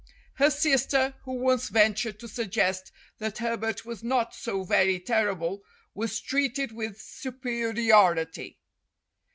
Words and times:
Her 0.41 0.49
sister, 0.49 1.13
who 1.25 1.33
once 1.33 1.69
ventured 1.69 2.19
to 2.21 2.27
suggest 2.27 2.91
that 3.19 3.37
Herbert 3.37 3.85
was 3.85 4.01
not 4.01 4.33
so 4.33 4.63
very 4.63 4.99
terrible, 4.99 5.61
was 5.93 6.19
treated 6.19 6.71
with 6.71 6.99
superiority. 6.99 8.57